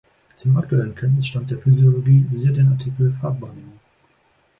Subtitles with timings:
[0.35, 3.79] Zum aktuellen Kenntnisstand der Physiologie siehe den Artikel Farbwahrnehmung.